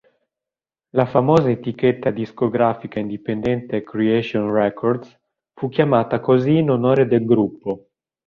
[0.97, 5.15] La famosa etichetta discografica indipendente Creation Records
[5.53, 7.89] fu chiamata così in onore del gruppo.